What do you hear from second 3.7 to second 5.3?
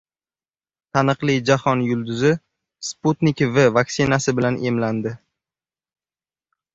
vaksinasi bilan emlandi